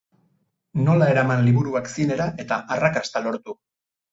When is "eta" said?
2.45-2.59